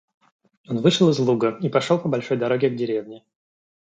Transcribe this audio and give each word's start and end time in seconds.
Он 0.67 0.79
вышел 0.81 1.11
из 1.11 1.19
луга 1.19 1.59
и 1.61 1.69
пошел 1.69 1.99
по 1.99 2.09
большой 2.09 2.35
дороге 2.37 2.71
к 2.71 2.75
деревне. 2.75 3.23